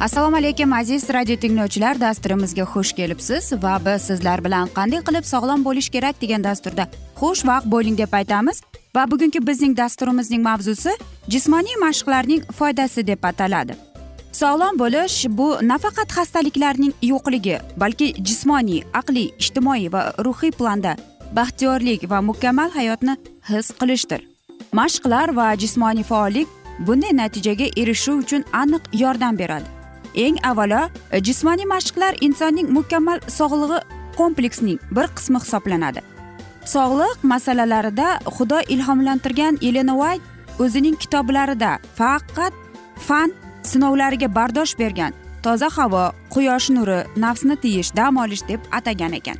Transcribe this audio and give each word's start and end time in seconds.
assalomu 0.00 0.36
alaykum 0.36 0.72
aziz 0.72 1.10
radio 1.12 1.36
tinglovchilar. 1.36 2.00
Dasturimizga 2.00 2.62
xush 2.62 2.92
kelibsiz 2.92 3.52
va 3.62 3.80
biz 3.84 4.02
sizlar 4.02 4.44
bilan 4.44 4.68
qanday 4.76 5.00
qilib 5.08 5.24
sog'lom 5.32 5.64
bo'lish 5.64 5.88
kerak 5.94 6.20
degan 6.22 6.44
dasturda 6.44 6.84
xushvaqt 7.20 7.66
bo'ling 7.72 7.98
deb 7.98 8.12
aytamiz. 8.12 8.62
Va 8.96 9.10
bugungi 9.10 9.46
bizning 9.46 9.76
dasturimizning 9.76 10.42
mavzusi 10.42 10.92
jismoniy 11.28 11.76
mashqlarning 11.84 12.42
foydasi 12.58 13.06
deb 13.06 13.24
ataladi. 13.30 13.76
Sog'lom 14.32 14.78
bo'lish 14.82 15.26
bu 15.38 15.48
nafaqat 15.62 16.08
xastaliklarning 16.16 16.94
yo'qligi 17.02 17.58
balki 17.76 18.08
jismoniy 18.28 18.80
aqliy 19.00 19.28
ijtimoiy 19.42 19.92
va 19.92 20.02
ruhiy 20.24 20.52
planda 20.60 20.94
baxtiyorlik 21.32 22.10
va 22.10 22.20
mukammal 22.20 22.70
hayotni 22.78 23.16
his 23.50 23.68
qilishdir. 23.80 24.20
Mashqlar 24.72 25.36
va 25.36 25.56
jismoniy 25.56 26.08
faollik 26.12 26.48
bunday 26.86 27.12
natijaga 27.20 27.66
erishish 27.76 28.16
uchun 28.22 28.42
aniq 28.62 28.82
yordam 29.02 29.38
beradi. 29.42 29.79
Eng 30.14 30.38
avvalo 30.50 30.88
e, 31.12 31.20
jismoniy 31.20 31.66
mashqlar 31.66 32.16
insonning 32.20 32.70
mukammal 32.76 33.20
sog'lig'i 33.28 33.80
kompleksining 34.16 34.78
bir 34.90 35.06
qismi 35.16 35.38
hisoblanadi. 35.44 36.00
Sog'liq 36.64 37.22
masalalarida 37.22 38.18
xudo 38.36 38.60
ilhomlantirgan 38.68 39.58
elena 39.62 39.94
uayt 39.94 40.22
o'zining 40.58 40.96
kitoblarida 41.02 41.78
faqat 41.98 42.52
fan 43.06 43.32
sinovlariga 43.62 44.28
bardosh 44.34 44.78
bergan 44.78 45.12
toza 45.42 45.68
havo 45.76 46.04
quyosh 46.34 46.70
nuri 46.76 46.98
nafsni 47.16 47.56
tiyish 47.62 47.96
dam 47.96 48.16
olish 48.16 48.44
deb 48.48 48.60
atagan 48.72 49.12
ekan. 49.12 49.38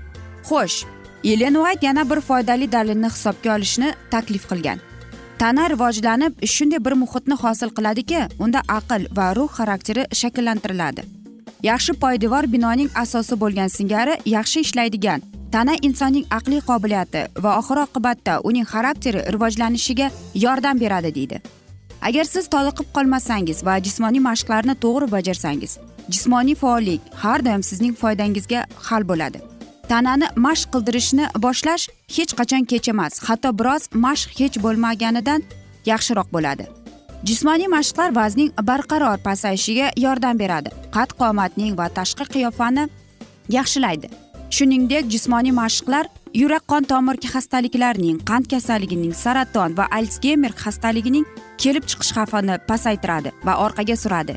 Xo'sh 0.49 0.85
elen 1.25 1.55
uayt 1.55 1.83
yana 1.83 2.11
bir 2.11 2.21
foydali 2.21 2.73
dalilni 2.73 3.09
hisobga 3.15 3.55
olishni 3.57 3.95
taklif 4.11 4.49
qilgan. 4.51 4.79
Tana 5.41 5.71
rivojlanib 5.71 6.33
shunday 6.45 6.85
bir 6.85 6.93
muhitni 7.03 7.35
hosil 7.43 7.71
qiladiki 7.77 8.19
unda 8.45 8.61
aql 8.79 9.07
va 9.19 9.29
ruh 9.37 9.49
xarakteri 9.59 10.03
shakllantiriladi. 10.21 11.03
Yaxshi 11.63 11.93
poydevor 12.03 12.45
binoning 12.55 12.91
asosi 13.03 13.41
bo'lgan 13.43 13.69
singari 13.77 14.15
yaxshi 14.35 14.61
ishlaydigan. 14.67 15.23
Tana 15.53 15.75
insonning 15.89 16.27
aqliy 16.39 16.61
qobiliyati 16.71 17.23
va 17.45 17.57
oxir 17.61 17.79
oqibatda 17.87 18.35
uning 18.49 18.67
xarakteri 18.73 19.21
rivojlanishiga 19.35 20.11
yordam 20.45 20.81
beradi 20.81 21.15
deydi. 21.15 21.41
Agar 22.09 22.25
siz 22.25 22.45
toliqib 22.55 22.89
qolmasangiz 22.97 23.67
va 23.69 23.75
jismoniy 23.87 24.23
mashqlarni 24.31 24.75
to'g'ri 24.85 25.13
bajarsangiz 25.17 25.79
jismoniy 26.15 26.55
faollik 26.63 27.01
har 27.23 27.45
doim 27.45 27.63
sizning 27.71 27.95
foydangizga 28.03 28.67
hal 28.89 29.09
bo'ladi. 29.13 29.50
Tanani 29.91 30.27
mashq 30.47 30.69
qildirishni 30.75 31.25
boshlash 31.45 31.85
hech 32.17 32.33
qachon 32.39 32.63
kech 32.71 32.89
emas. 32.93 33.13
Hatto 33.29 33.51
biroz 33.59 33.83
mashq 34.05 34.29
hech 34.41 34.57
bo'lmaganidan 34.65 35.41
yaxshiroq 35.91 36.29
bo'ladi. 36.35 36.65
Jismoniy 37.29 37.69
mashqlar 37.77 38.11
vazning 38.21 38.51
barqaror 38.69 39.19
pasayishiga 39.27 39.87
yordam 40.05 40.39
beradi. 40.43 40.71
Qad 40.95 41.11
qomatning 41.21 41.73
va 41.81 41.87
tashqi 41.99 42.25
qiyofani 42.35 42.85
yaxshilaydi. 43.57 44.09
Shuningdek 44.57 45.05
jismoniy 45.13 45.55
mashqlar 45.63 46.05
yurak 46.43 46.65
qon 46.71 46.83
tomir 46.93 47.17
xastaliklarining 47.35 48.19
qand 48.31 48.45
kasalligining 48.53 49.15
saraton 49.25 49.77
va 49.79 49.85
alsgeymer 49.99 50.53
xastaligining 50.63 51.27
kelib 51.63 51.85
chiqish 51.91 52.13
xavfini 52.17 52.57
pasaytiradi 52.71 53.31
va 53.47 53.53
orqaga 53.65 53.97
suradi. 54.05 54.35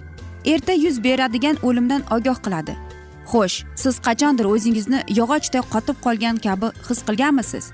Erta 0.54 0.74
yuz 0.86 0.98
beradigan 1.08 1.56
o'limdan 1.68 2.02
ogoh 2.16 2.40
qiladi. 2.46 2.74
Xo'sh 3.34 3.58
siz 3.84 3.96
qachondir 4.08 4.46
o'zingizni 4.54 5.00
yog'ochday 5.20 5.64
qotib 5.74 5.98
qolgan 6.06 6.38
kabi 6.46 6.68
his 6.88 7.00
qilganmisiz? 7.08 7.66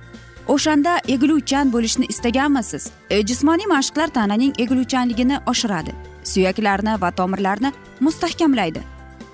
O'shanda 0.54 0.94
egiluvchan 1.14 1.72
bo'lishni 1.74 2.06
istaganmisiz? 2.14 2.84
E, 3.10 3.16
jismoniy 3.30 3.68
mashqlar 3.76 4.10
tananing 4.18 4.54
egiluvchanligini 4.64 5.38
oshiradi. 5.52 5.92
Suyaklarni 6.32 6.94
va 7.02 7.10
tomirlarni 7.20 7.72
mustahkamlaydi. 8.06 8.82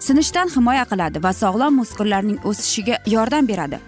Sinishdan 0.05 0.49
himoya 0.55 0.85
qiladi 0.91 1.23
va 1.25 1.31
sog'lom 1.41 1.73
muskullarning 1.81 2.39
o'sishiga 2.49 2.97
yordam 3.15 3.47
beradi. 3.51 3.79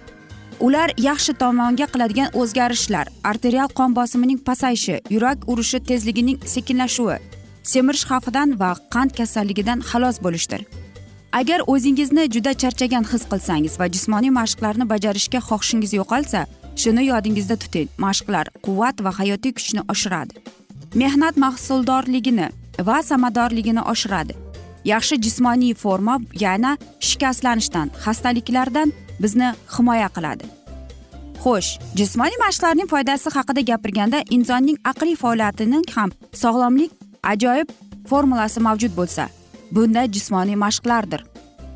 Ular 0.60 0.90
yaxshi 1.10 1.34
tomonga 1.42 1.88
qiladigan 1.94 2.30
o'zgarishlar 2.42 3.08
arterial 3.32 3.70
qon 3.80 3.96
bosimining 4.00 4.40
pasayishi 4.48 4.96
yurak 5.16 5.38
urishi 5.52 5.80
tezligining 5.90 6.40
sekinlashuvi 6.54 7.18
semirish 7.72 8.06
xavfidan 8.10 8.60
va 8.62 8.72
qand 8.94 9.12
kasalligidan 9.20 9.80
xalos 9.90 10.18
bo'lishdir. 10.26 10.62
Agar 11.32 11.62
o'zingizni 11.68 12.30
juda 12.32 12.54
charchagan 12.54 13.06
his 13.12 13.24
qilsangiz 13.32 13.80
va 13.80 13.88
jismoniy 13.96 14.32
mashqlarni 14.40 14.86
bajarishga 14.94 15.40
xohishingiz 15.50 15.94
yo'qolsa 16.00 16.46
shuni 16.76 17.06
yodingizda 17.12 17.56
tuting. 17.64 17.90
Mashqlar 17.98 18.46
quvvat 18.66 19.04
va 19.06 19.12
hayotiy 19.20 19.54
kuchni 19.58 19.82
oshiradi. 19.94 20.34
Mehnat 20.96 21.38
mahsuldorligini 21.38 22.50
va 22.90 22.98
samaradorligini 23.04 23.82
oshiradi. 23.94 24.34
Yaxshi 24.86 25.16
jismoniy 25.26 25.74
forma 25.74 26.20
yana 26.40 26.78
shikastlanishdan 27.00 27.88
xastaliklardan 28.04 28.94
bizni 29.22 29.50
himoya 29.78 30.10
qiladi. 30.16 30.46
Xo'sh 31.44 31.72
jismoniy 32.00 32.40
mashqlarning 32.46 32.88
foydasi 32.94 33.30
haqida 33.38 33.62
gapirganda 33.72 34.20
insonning 34.36 34.78
aqliy 34.92 35.16
faoliyatining 35.24 35.84
ham 35.96 36.10
sog'lomlik 36.44 36.92
ajoyib 37.34 37.68
formulasi 38.10 38.60
mavjud 38.68 38.94
bo'lsa 39.00 39.28
bunda 39.72 40.06
jismoniy 40.06 40.56
mashqlardir. 40.66 41.22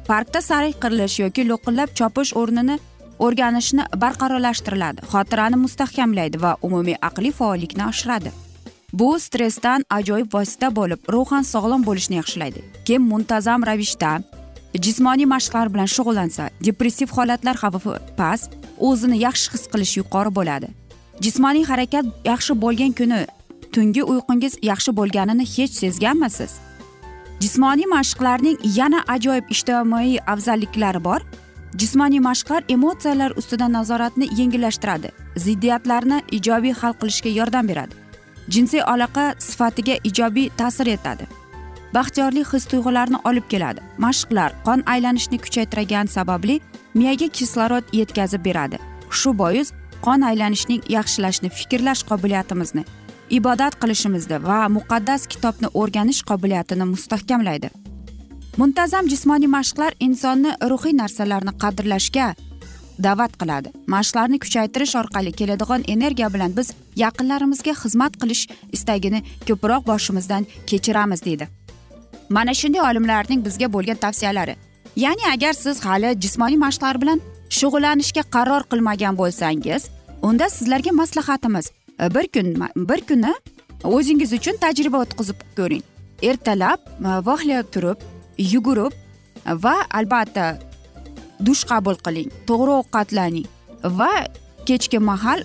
Parkda 0.07 0.41
sayr 0.41 0.73
qilish 0.83 1.19
yoki 1.23 1.47
lo'qillab 1.51 1.89
chopish 1.99 2.31
o'rnini 2.41 2.77
o'rganishni 3.25 3.83
barqarorlashtiriladi 4.03 5.05
xotirani 5.11 5.57
mustahkamlaydi 5.65 6.41
va 6.45 6.51
umumiy 6.67 6.97
aqliy 7.09 7.33
faollikni 7.39 7.83
oshiradi. 7.91 8.31
Bu 8.93 9.19
stressdan 9.25 9.85
ajoyib 9.97 10.33
vosita 10.33 10.69
bo'lib 10.75 11.11
ruhan 11.13 11.43
sog'lom 11.53 11.85
bo'lishni 11.87 12.15
yaxshilaydi. 12.21 12.63
Kim 12.85 13.01
muntazam 13.11 13.63
ravishda 13.69 14.11
jismoniy 14.85 15.27
mashqlar 15.33 15.73
bilan 15.73 15.89
shug'ullansa 15.95 16.49
depressiv 16.65 17.09
holatlar 17.17 17.55
xavfi 17.63 17.93
past 18.19 18.57
o'zini 18.89 19.17
yaxshi 19.27 19.53
his 19.53 19.63
qilish 19.71 19.93
yuqori 19.99 20.31
bo'ladi. 20.37 20.67
Jismoniy 21.23 21.65
harakat 21.71 22.05
yaxshi 22.31 22.53
bo'lgan 22.63 22.91
kuni 22.99 23.21
tungi 23.73 24.03
uyqungiz 24.11 24.53
yaxshi 24.71 24.91
bo'lganini 24.99 25.45
hech 25.55 25.73
sezganmisiz? 25.83 26.51
Jismoniy 27.41 27.87
mashqlarning 27.89 28.57
yana 28.77 28.99
ajoyib 29.07 29.45
ijtimoiy 29.49 30.19
afzalliklari 30.33 31.03
bor. 31.03 31.21
Jismoniy 31.77 32.19
mashqlar 32.19 32.63
emotsiyalar 32.69 33.31
ustidan 33.39 33.71
nazoratni 33.73 34.27
yengillashtiradi 34.39 35.11
ziddiyatlarni 35.45 36.21
ijobiy 36.37 36.73
hal 36.81 36.93
qilishga 37.01 37.31
yordam 37.39 37.67
beradi 37.67 37.95
jinsiy 38.53 38.83
aloqa 38.93 39.25
sifatiga 39.39 39.95
ijobiy 40.03 40.49
ta'sir 40.57 40.87
etadi. 40.87 41.25
Baxtiyorlik 41.93 42.53
his 42.53 42.65
tuyg'ularni 42.71 43.17
olib 43.29 43.47
keladi. 43.49 43.81
Mashqlar 43.97 44.51
qon 44.65 44.83
aylanishini 44.85 45.39
kuchaytirgani 45.45 46.09
sababli 46.17 46.59
miyaga 46.93 47.27
kislorod 47.27 47.85
yetkazib 47.93 48.45
beradi. 48.45 48.77
Shu 49.09 49.37
bois 49.37 49.73
qon 50.05 50.21
aylanishning 50.29 50.81
yaxshilashni 50.89 51.49
fikrlash 51.49 52.03
qobiliyatimizni 52.09 52.83
ibodat 53.37 53.75
qilishimizni 53.81 54.37
va 54.49 54.59
muqaddas 54.77 55.27
kitobni 55.33 55.67
o'rganish 55.81 56.21
qobiliyatini 56.29 56.85
mustahkamlaydi. 56.93 57.69
Muntazam 58.57 59.07
jismoniy 59.11 59.49
mashqlar 59.57 59.91
insonni 60.07 60.51
ruhiy 60.71 60.95
narsalarni 61.01 61.53
qadrlashga 61.63 62.27
da'vat 63.05 63.37
qiladi. 63.41 63.69
Mashqlarni 63.93 64.39
kuchaytirish 64.43 64.95
orqali 65.01 65.31
keladigan 65.39 65.87
energiya 65.93 66.33
bilan 66.33 66.57
biz 66.57 66.73
yaqinlarimizga 67.03 67.73
xizmat 67.83 68.19
qilish 68.21 68.43
istagini 68.75 69.23
ko'proq 69.47 69.87
boshimizdan 69.91 70.47
kechiramiz 70.69 71.25
deydi. 71.27 71.47
Mana 72.29 72.53
shunday 72.53 72.81
olimlarning 72.89 73.45
bizga 73.45 73.73
bo'lgan 73.73 73.97
tavsiyalari. 74.03 74.55
Ya'ni 74.95 75.25
agar 75.33 75.53
siz 75.53 75.85
hali 75.85 76.09
jismoniy 76.23 76.59
mashqlar 76.65 77.01
bilan 77.01 77.19
shug'ullanishga 77.59 78.23
qaror 78.35 78.63
qilmagan 78.71 79.17
bo'lsangiz 79.21 79.81
unda 80.21 80.49
sizlarga 80.49 80.91
maslahatimiz 81.01 81.71
bir 82.01 82.27
kun 82.27 82.47
bir 82.75 83.01
kuni 83.01 83.33
o'zingiz 83.83 84.33
uchun 84.33 84.57
tajriba 84.57 84.97
o'tkazib 84.97 85.35
ko'ring. 85.57 85.83
Ertalab 86.21 86.79
e, 87.05 87.63
turib 87.71 87.99
yugurib 88.37 88.93
e, 89.45 89.63
va 89.63 89.75
albatta 89.93 90.59
dush 91.45 91.63
qabul 91.65 91.95
qiling 92.05 92.29
to'g'ri 92.47 92.71
ovqatlaning 92.81 93.47
va 93.83 94.11
kechki 94.65 94.99
mahal 94.99 95.43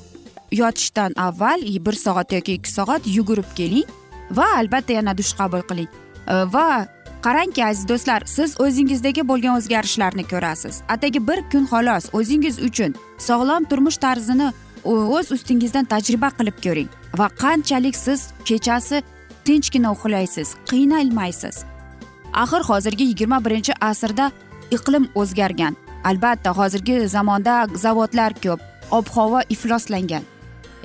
yotishdan 0.53 1.13
avval 1.17 1.61
bir 1.87 1.93
soat 1.93 2.33
yoki 2.33 2.53
ikki 2.53 2.73
soat 2.73 3.03
yugurib 3.07 3.49
keling 3.57 3.89
va 4.31 4.47
albatta 4.57 4.93
yana 4.93 5.19
dush 5.19 5.33
qabul 5.33 5.63
qiling. 5.69 5.89
E, 6.29 6.35
va 6.53 6.87
qarangki 7.23 7.65
aziz 7.65 7.89
do'stlar 7.89 8.23
siz 8.27 8.61
o'zingizdagi 8.61 9.29
bo'lgan 9.29 9.57
o'zgarishlarni 9.59 10.25
ko'rasiz. 10.33 10.83
Atigi 10.89 11.21
bir 11.29 11.43
kun 11.53 11.65
xolos 11.73 12.05
o'zingiz 12.13 12.57
uchun 12.69 12.95
sog'lom 13.19 13.65
turmush 13.71 13.97
tarzini 13.97 14.53
o'z 14.93 15.33
ustingizdan 15.37 15.85
tajriba 15.93 16.31
qilib 16.39 16.59
ko'ring 16.65 16.91
va 17.19 17.29
qanchalik 17.43 17.97
siz 17.97 18.21
kechasi 18.49 19.03
tinchgina 19.47 19.93
uxlaysiz 19.97 20.49
qiynalmaysiz. 20.71 21.57
Axir 22.43 22.63
hozirgi 22.71 23.05
yigirma 23.11 23.39
birinchi 23.45 23.73
asrda 23.81 24.31
iqlim 24.77 25.05
o'zgargan. 25.15 25.77
Albatta 26.05 26.51
hozirgi 26.59 27.09
zamonda 27.09 27.55
zavodlar 27.75 28.33
ko'p 28.45 28.61
ob 28.91 29.07
havo 29.17 29.41
ifloslangan. 29.55 30.23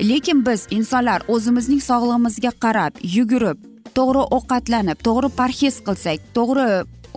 Lekin 0.10 0.46
biz 0.46 0.68
insonlar 0.78 1.22
o'zimizning 1.28 1.82
sog'lig'imizga 1.90 2.52
qarab 2.64 2.94
yugurib 3.16 3.58
to'g'ri 3.98 4.24
ovqatlanib 4.38 4.98
to'g'ri 5.08 5.30
parhez 5.40 5.76
qilsak 5.88 6.20
to'g'ri 6.38 6.68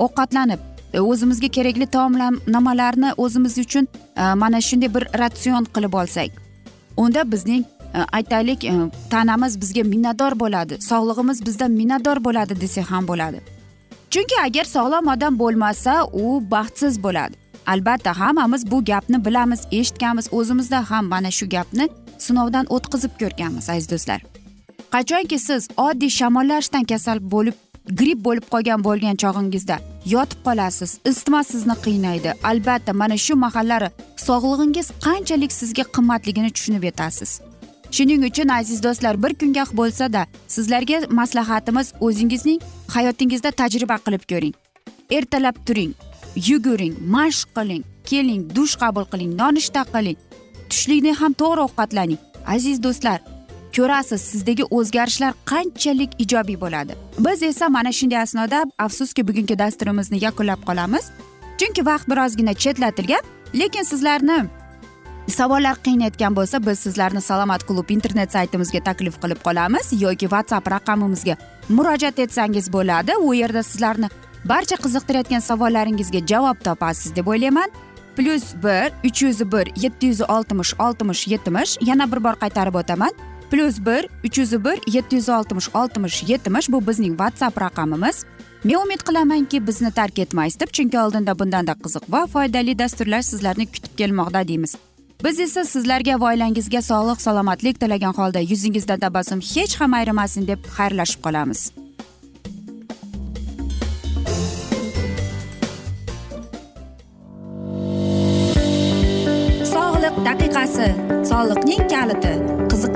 ovqatlanib 0.04 0.60
e, 0.92 1.00
o'zimizga 1.00 1.48
kerakli 1.56 1.86
taomlamalarni 1.96 3.10
o'zimiz 3.24 3.58
uchun 3.64 3.88
e, 4.16 4.22
mana 4.42 4.60
shunday 4.68 4.90
bir 4.96 5.04
ratsion 5.22 5.70
qilib 5.74 5.94
olsak 6.02 6.43
unda 6.96 7.32
bizning 7.32 7.64
e, 7.94 7.98
aytaylik 8.12 8.64
e, 8.64 8.74
tanamiz 9.10 9.60
bizga 9.60 9.82
minnatdor 9.82 10.32
bo'ladi 10.40 10.74
sog'lig'imiz 10.90 11.46
bizdan 11.46 11.70
minnatdor 11.70 12.24
bo'ladi 12.24 12.60
desak 12.60 12.90
ham 12.90 13.08
bo'ladi. 13.08 13.40
Chunki 14.10 14.36
agar 14.46 14.64
sog'lom 14.64 15.08
odam 15.14 15.38
bo'lmasa 15.38 16.04
u 16.12 16.42
baxtsiz 16.50 17.02
bo'ladi. 17.02 17.34
Albatta 17.66 18.18
hammamiz 18.20 18.70
bu 18.70 18.84
gapni 18.84 19.24
bilamiz 19.24 19.60
eshitganmiz 19.72 20.28
o'zimizda 20.32 20.90
ham 20.90 21.04
mana 21.06 21.30
shu 21.30 21.48
gapni 21.48 21.88
sinovdan 22.18 22.66
o'tkazib 22.74 23.12
ko'rganmiz 23.20 23.70
aziz 23.70 23.90
do'stlar. 23.90 24.20
Qachonki 24.94 25.38
siz 25.38 25.68
oddiy 25.76 26.10
shamollashdan 26.18 26.84
kasal 26.84 27.18
bo'lib 27.34 27.54
gripp 27.84 28.24
bo'lib 28.24 28.46
qolgan 28.52 28.84
bo'lgan 28.84 29.16
chog'ingizda 29.22 29.76
yotib 30.06 30.40
qolasiz 30.46 30.98
isitma 31.10 31.44
sizni 31.44 31.76
qiynaydi. 31.86 32.32
Albatta 32.50 32.92
mana 32.92 33.16
shu 33.16 33.34
mahallari 33.36 33.88
sog'lig'ingiz 34.26 34.86
qanchalik 35.06 35.52
sizga 35.52 35.84
qimmatligini 35.96 36.50
tushunib 36.50 36.84
yetasiz. 36.90 37.40
Shuning 37.96 38.24
uchun 38.30 38.48
aziz 38.48 38.82
do'stlar 38.82 39.22
bir 39.22 39.34
kunga 39.40 39.64
bo'lsada 39.80 40.26
sizlarga 40.54 40.98
maslahatimiz 41.10 41.92
o'zingizning 42.00 42.60
hayotingizda 42.94 43.50
tajriba 43.50 43.96
qilib 44.04 44.24
ko'ring. 44.32 44.54
Ertalab 45.16 45.56
turing 45.66 45.92
yuguring 46.48 46.94
mashq 47.16 47.48
qiling 47.56 47.84
keling 48.10 48.42
dush 48.56 48.74
qabul 48.82 49.04
qiling 49.12 49.30
nonushta 49.40 49.82
qiling. 49.94 50.18
Tushlikni 50.70 51.12
ham 51.20 51.32
to'g'ri 51.40 51.60
ovqatlaning. 51.68 52.20
Aziz 52.54 52.82
do'stlar 52.82 53.18
ko'rasiz 53.76 54.20
sizdagi 54.30 54.64
o'zgarishlar 54.76 55.32
qanchalik 55.50 56.10
ijobiy 56.24 56.58
bo'ladi? 56.64 56.92
Biz 57.18 57.42
esa 57.42 57.68
mana 57.68 57.92
shunday 57.92 58.20
asnoda 58.26 58.64
afsuski 58.78 59.28
bugungi 59.28 59.58
dasturimizni 59.58 60.18
yakunlab 60.24 60.60
qolamiz. 60.68 61.04
Chunki 61.58 61.86
vaqt 61.86 62.06
birozgina 62.10 62.54
chetlatilgan 62.54 63.22
lekin 63.60 63.82
sizlarni 63.82 64.38
savollar 65.28 65.76
qiynayotgan 65.86 66.36
bo'lsa 66.36 66.66
biz 66.66 66.78
sizlarni 66.78 67.20
salomat 67.20 67.62
klub 67.68 67.90
internet 67.90 68.32
saytimizga 68.32 68.80
taklif 68.88 69.16
qilib 69.22 69.40
qolamiz 69.46 69.86
yoki 70.04 70.26
whatsapp 70.34 70.70
raqamimizga 70.74 71.36
murojaat 71.68 72.18
etsangiz 72.18 72.72
bo'ladi. 72.72 73.12
U 73.16 73.34
yerda 73.34 73.62
sizlarni 73.62 74.08
barcha 74.44 74.76
qiziqtirayotgan 74.84 75.42
savollaringizga 75.50 76.20
javob 76.32 76.58
topasiz 76.64 77.16
deb 77.16 77.26
o'ylayman. 77.26 77.70
Plyus 78.16 78.44
bir 78.64 78.92
uch 79.08 79.22
yuz 79.22 79.52
bir 79.52 79.66
yetti 79.82 80.06
yuz 80.06 80.20
oltmish 80.20 80.74
oltmish 80.78 81.28
yetmish 81.28 81.78
yana 81.80 82.12
bir 82.12 82.24
bor 82.24 82.36
qaytarib 82.42 82.74
o'taman. 82.74 83.10
Plyus 83.54 83.78
bir 83.86 84.08
uch 84.24 84.38
yuz 84.38 84.64
bir 84.64 84.94
yetti 84.94 85.16
yuz 85.16 85.28
oltmish 85.28 85.68
oltmish 85.74 86.28
yetmish 86.28 86.68
bu 86.72 86.86
bizning 86.86 87.18
whatsapp 87.18 87.60
raqamimiz 87.60 88.24
men 88.64 88.74
umid 88.74 89.00
qilamanki 89.08 89.66
bizni 89.66 89.90
tark 89.90 90.18
etmaysiz 90.18 90.60
deb 90.60 90.70
chunki 90.76 90.98
oldinda 90.98 91.38
bundanda 91.38 91.72
qiziq 91.72 92.02
va 92.14 92.26
foydali 92.26 92.78
dasturlar 92.78 93.22
sizlarni 93.22 93.66
kutib 93.66 93.92
kelmoqda 93.98 94.48
deymiz 94.48 94.76
biz 95.24 95.40
esa 95.40 95.64
sizlarga 95.64 96.20
va 96.20 96.32
oilangizga 96.32 96.82
sog'lik 96.82 97.20
salomatlik 97.26 97.80
tilagan 97.80 98.14
holda 98.18 98.40
yuzingizdan 98.40 99.00
tabassum 99.06 99.40
hech 99.40 99.80
ham 99.80 99.94
ayrimasin 100.00 100.46
deb 100.46 100.60
xayrlashib 100.76 101.20
qolamiz 101.26 101.60
sog'liq 109.74 110.16
daqiqasi. 110.28 110.88
Soliqning 111.30 111.88
kaliti. 111.92 112.43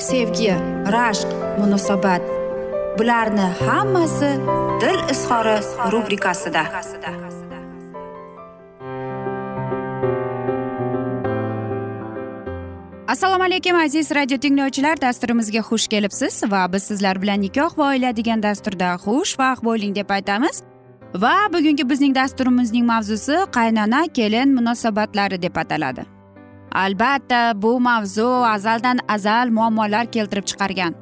sevgi 0.00 0.52
rashq 0.94 1.28
munosabat. 1.58 2.22
Bularni 2.98 3.46
hammasi 3.66 4.30
dil 4.80 5.00
izhori 5.12 5.56
rubrikasida. 5.92 6.62
Assalomu 13.08 13.44
alaykum 13.44 13.76
aziz 13.76 14.10
radio 14.14 14.38
tinglovchilar. 14.38 15.00
Dasturimizga 15.00 15.58
xush 15.58 15.88
kelibsiz 15.88 16.42
va 16.52 16.72
biz 16.72 16.82
sizlar 16.82 17.22
bilan 17.22 17.40
nikoh 17.42 17.78
va 17.78 17.88
oila 17.88 18.16
degan 18.16 18.42
dasturda 18.42 18.94
xushvaqt 19.04 19.64
bo'ling 19.64 19.96
deb 19.96 20.10
aytamiz. 20.10 20.62
Va 21.14 21.34
bugungi 21.52 21.90
bizning 21.90 22.14
dasturimizning 22.14 22.86
mavzusi 22.86 23.36
qaynona 23.56 24.06
kelin 24.14 24.54
munosabatlari 24.54 25.42
deb 25.42 25.56
ataladi. 25.56 26.19
Albatta 26.72 27.62
bu 27.62 27.80
mavzu 27.80 28.26
azaldan 28.26 28.98
azal 29.08 29.48
muammolar 29.48 30.06
keltirib 30.06 30.44
chiqargan. 30.44 30.94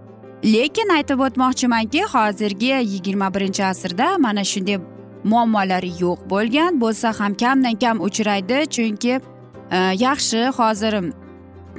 Lekin 0.45 0.89
aytib 0.89 1.21
o'tmoqchimanki 1.21 2.03
hozirgi 2.15 2.67
yigirma 2.67 3.35
birinchi 3.35 3.65
asrda 3.65 4.19
mana 4.19 4.45
shunday 4.45 4.79
muammolar 5.25 5.83
yo'q 5.83 6.19
bo'lgan 6.31 6.81
bo'lsa 6.81 7.13
ham 7.21 7.35
kamdan 7.35 7.75
kam 7.83 8.01
uchraydi 8.01 8.59
chunki 8.75 9.21
e, 9.71 9.79
yaxshi 10.05 10.47
hozir 10.59 10.95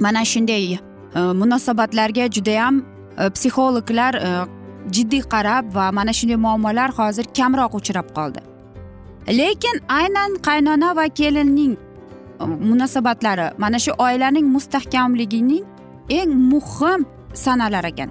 mana 0.00 0.24
shunday 0.24 0.74
e, 0.74 0.78
munosabatlarga 1.40 2.30
judayam 2.36 2.84
e, 3.18 3.30
psixologlar 3.30 4.14
jiddiy 4.92 5.22
qarab 5.34 5.74
va 5.74 5.92
mana 5.92 6.12
shunday 6.12 6.36
muammolar 6.36 6.90
hozir 6.98 7.24
kamroq 7.38 7.74
uchrab 7.74 8.08
qoldi. 8.16 8.40
Lekin 9.28 9.76
aynan 9.88 10.30
qaynona 10.46 10.96
va 10.96 11.08
kelinning 11.08 11.76
munosabatlari 12.46 13.52
mana 13.58 13.78
shu 13.78 13.92
oilaning 13.98 14.46
mustahkamligining 14.54 15.64
eng 16.08 16.30
muhim 16.52 17.06
sanalar 17.34 17.84
ekan. 17.84 18.10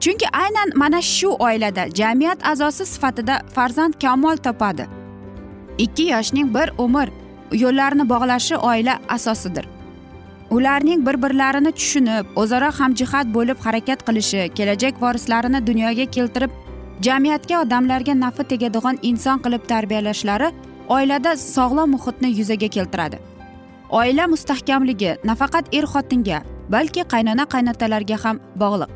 Chunki 0.00 0.26
aynan 0.32 0.68
mana 0.76 1.02
shu 1.02 1.36
oilada 1.38 1.84
jamiyat 1.94 2.38
a'zosi 2.50 2.86
sifatida 2.86 3.40
farzand 3.54 3.94
kamol 4.02 4.36
topadi. 4.36 4.86
Ikki 5.78 6.02
yoshning 6.02 6.54
bir 6.54 6.68
umr 6.78 7.08
yo'llarini 7.52 8.08
bog'lashi 8.08 8.56
oila 8.56 8.98
asosidir. 9.08 9.66
Ularning 10.50 11.06
bir 11.06 11.22
birlarini 11.22 11.72
tushunib 11.72 12.26
o'zaro 12.36 12.70
hamjihat 12.78 13.26
bo'lib 13.36 13.58
harakat 13.64 14.00
qilishi 14.06 14.48
kelajak 14.54 15.02
vorislarini 15.02 15.66
dunyoga 15.66 16.06
keltirib 16.16 16.50
jamiyatga 17.06 17.62
odamlarga 17.62 18.14
nafi 18.24 18.44
tegadigan 18.52 18.98
inson 19.02 19.38
qilib 19.44 19.62
tarbiyalashlari 19.72 20.48
oilada 20.88 21.36
sog'lom 21.36 21.90
muhitni 21.90 22.28
yuzaga 22.38 22.68
keltiradi. 22.68 23.18
Oila 23.94 24.26
mustahkamligi 24.26 25.10
nafaqat 25.28 25.70
er 25.78 25.86
xotinga 25.92 26.38
balki 26.74 27.02
qaynona 27.12 27.44
qaynotalarga 27.54 28.16
ham 28.24 28.40
bog'liq. 28.62 28.92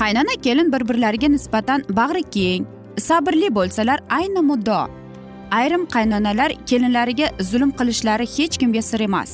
Qaynona 0.00 0.34
kelin 0.46 0.72
bir 0.72 0.82
birlariga 0.88 1.28
nisbatan 1.34 1.84
bag'ri 1.98 2.22
keng 2.36 2.66
sabrli 3.08 3.48
bo'lsalar 3.58 3.98
ayni 4.18 4.42
muddao 4.50 4.86
ayrim 5.58 5.84
qaynonalar 5.94 6.50
kelinlariga 6.70 7.28
zulm 7.50 7.70
qilishlari 7.78 8.26
hech 8.36 8.58
kimga 8.60 8.82
sir 8.90 9.00
emas. 9.08 9.30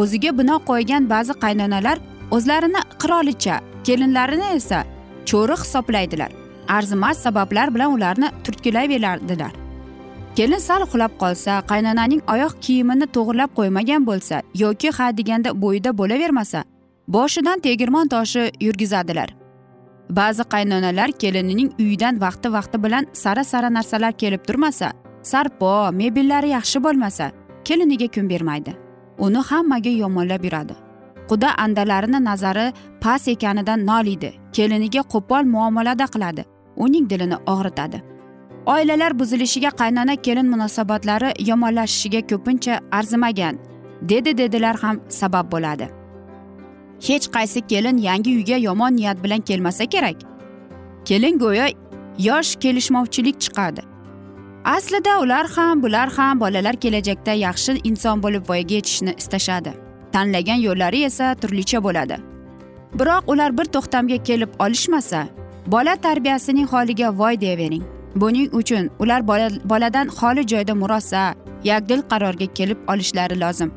O'ziga 0.00 0.30
bino 0.38 0.56
qo'ygan 0.70 1.10
ba'zi 1.14 1.34
qaynonalar 1.44 1.98
o'zlarini 2.36 2.82
qirolicha 3.02 3.56
kelinlarini 3.86 4.48
esa 4.58 4.84
cho'ri 5.30 5.58
hisoblaydilar. 5.62 6.30
Arzimas 6.76 7.18
sabablar 7.26 7.74
bilan 7.74 7.90
ularni 7.96 8.28
turtkilayveradilar 8.44 9.61
kelin 10.36 10.58
sal 10.58 10.82
uxlab 10.86 11.12
qolsa 11.22 11.52
qaynonaning 11.70 12.22
oyoq 12.34 12.54
kiyimini 12.64 13.06
to'g'irlab 13.14 13.50
qo'ymagan 13.58 14.02
bo'lsa 14.08 14.36
yoki 14.62 14.90
ha 14.96 15.06
deganda 15.18 15.50
bo'yida 15.62 15.90
bo'lavermasa 16.00 16.64
boshidan 17.14 17.58
tegirmon 17.66 18.08
toshi 18.14 18.42
yurgizadilar. 18.66 19.28
Ba'zi 20.18 20.44
qaynonalar 20.54 21.10
kelinining 21.22 21.70
uyidan 21.82 22.20
vaqti 22.24 22.48
vaqti 22.56 22.82
bilan 22.84 23.04
sara 23.22 23.44
sara 23.44 23.68
narsalar 23.76 24.12
kelib 24.12 24.42
turmasa 24.48 24.88
sarpo 25.30 25.72
mebellari 26.00 26.48
yaxshi 26.56 26.78
bo'lmasa 26.84 27.26
keliniga 27.64 28.08
kun 28.14 28.30
bermaydi. 28.30 28.72
Uni 29.18 29.40
hammaga 29.48 29.92
yomonlab 30.02 30.44
yuradi. 30.44 30.74
Quda 31.30 31.50
andalarini 31.64 32.24
nazari 32.24 32.66
past 33.02 33.28
ekanidan 33.28 33.86
noliydi 33.90 34.30
keliniga 34.56 35.02
qo'pol 35.12 35.44
muomalada 35.54 36.06
qiladi. 36.14 36.42
Uning 36.76 37.04
dilini 37.10 37.36
og'ritadi. 37.52 38.11
Oilalar 38.66 39.18
buzilishiga 39.18 39.70
qaynona 39.70 40.16
kelin 40.16 40.46
munosabatlari 40.46 41.32
yomonlashishiga 41.48 42.20
ko'pincha 42.20 42.80
arzimagan 42.92 43.58
dedi 44.02 44.38
dedilar 44.38 44.76
ham 44.76 45.00
sabab 45.08 45.52
bo'ladi. 45.52 45.88
Hech 47.08 47.26
qaysi 47.36 47.66
kelin 47.66 47.96
yangi 47.98 48.36
uyga 48.36 48.56
yomon 48.56 48.96
niyat 48.96 49.24
bilan 49.24 49.40
kelmasa 49.40 49.86
kerak. 49.86 50.16
Kelin 51.04 51.38
go'yo 51.38 51.66
yosh 52.18 52.56
kelishmovchilik 52.56 53.40
chiqadi. 53.40 53.82
Aslida 54.64 55.20
ular 55.20 55.46
ham 55.56 55.82
bular 55.82 56.08
ham 56.16 56.40
bolalar 56.40 56.76
kelajakda 56.76 57.32
yaxshi 57.32 57.80
inson 57.84 58.22
bo'lib 58.22 58.48
voyaga 58.48 58.74
yetishni 58.74 59.14
istashadi. 59.18 59.72
Tanlagan 60.12 60.60
yo'llari 60.66 61.04
esa 61.04 61.34
turlicha 61.34 61.84
bo'ladi. 61.84 62.16
Biroq 62.98 63.24
ular 63.26 63.58
bir 63.58 63.64
to'xtamga 63.64 64.18
kelib 64.28 64.50
olishmasa 64.58 65.26
bola 65.66 65.96
tarbiyasining 65.96 66.66
holiga 66.66 67.18
voy 67.18 67.40
deyavering 67.40 68.01
buning 68.16 68.48
uchun 68.52 68.90
ular 68.98 69.20
boladan 69.70 70.08
xoli 70.18 70.42
joyda 70.52 70.74
murosa 70.74 71.34
yakdil 71.64 72.00
qarorga 72.10 72.46
kelib 72.54 72.78
olishlari 72.88 73.40
lozim. 73.40 73.70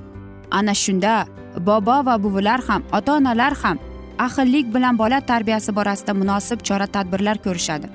Ana 0.52 0.74
shunda 0.74 1.26
bobo 1.68 1.98
va 2.06 2.24
buvilar 2.24 2.60
ham 2.68 2.82
ota 2.98 3.12
onalar 3.14 3.54
ham 3.64 3.78
ahillik 4.20 4.74
bilan 4.76 4.98
bola 4.98 5.20
tarbiyasi 5.22 5.76
borasida 5.76 6.14
munosib 6.14 6.60
chora 6.68 6.88
tadbirlar 6.88 7.38
ko'rishadi. 7.46 7.88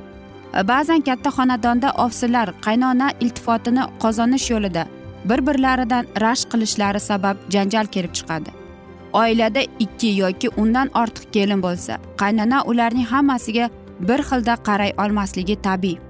Ba'zan 0.70 1.00
katta 1.09 1.30
xonadonda 1.37 1.88
ovsinlar 2.04 2.49
qaynona 2.66 3.09
iltifotini 3.20 3.82
qozonish 4.02 4.50
yo'lida 4.52 4.85
bir 5.28 5.40
birlaridan 5.47 6.04
rashk 6.25 6.47
qilishlari 6.52 7.00
sabab 7.00 7.37
janjal 7.54 7.87
kelib 7.94 8.12
chiqadi. 8.18 8.50
Oilada 9.12 9.62
ikki 9.85 10.11
yoki 10.23 10.49
undan 10.62 10.88
ortiq 11.02 11.25
kelin 11.35 11.61
bo'lsa 11.66 11.99
qaynona 12.23 12.59
ularning 12.70 13.09
hammasiga 13.12 13.66
bir 14.09 14.20
xilda 14.28 14.54
qaray 14.68 14.92
olmasligi 15.02 15.56
tabiiy. 15.66 16.10